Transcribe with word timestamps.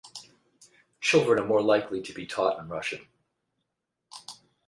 Children 0.99 1.37
are 1.37 1.45
more 1.45 1.61
likely 1.61 2.01
to 2.01 2.11
be 2.11 2.25
taught 2.25 2.57
in 2.57 2.67
Russian. 2.67 3.07